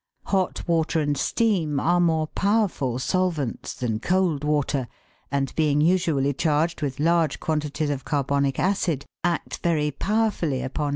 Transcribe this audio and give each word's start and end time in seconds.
Hot 0.25 0.67
water 0.67 0.99
and 0.99 1.15
steam 1.15 1.79
are 1.79 1.99
more 1.99 2.25
power 2.25 2.67
ful 2.67 2.97
solvents 2.97 3.75
than 3.75 3.99
cold 3.99 4.43
water, 4.43 4.87
and 5.31 5.53
being 5.55 5.79
usually 5.79 6.33
charged 6.33 6.81
with 6.81 6.99
large 6.99 7.39
quantities 7.39 7.91
of 7.91 8.03
carbonic 8.03 8.57
acid, 8.57 9.05
act 9.23 9.57
very 9.57 9.91
powerfully 9.91 9.93
upon 9.93 10.49
88 10.49 10.49
THE 10.49 10.55
WORLD'S 10.55 10.79
LUMBER 10.79 10.87
J?OOM. 10.89 10.89